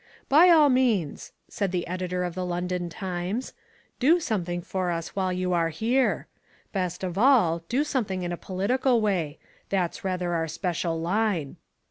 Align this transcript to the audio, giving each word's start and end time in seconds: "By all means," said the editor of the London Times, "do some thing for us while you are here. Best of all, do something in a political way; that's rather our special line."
"By 0.29 0.49
all 0.49 0.69
means," 0.69 1.31
said 1.47 1.71
the 1.71 1.85
editor 1.85 2.23
of 2.23 2.33
the 2.33 2.43
London 2.43 2.89
Times, 2.89 3.53
"do 3.99 4.19
some 4.19 4.43
thing 4.45 4.63
for 4.63 4.89
us 4.89 5.15
while 5.15 5.31
you 5.31 5.53
are 5.53 5.69
here. 5.69 6.25
Best 6.73 7.03
of 7.03 7.19
all, 7.19 7.59
do 7.69 7.83
something 7.83 8.23
in 8.23 8.31
a 8.31 8.35
political 8.35 8.99
way; 8.99 9.37
that's 9.69 10.03
rather 10.03 10.33
our 10.33 10.47
special 10.47 10.99
line." 10.99 11.55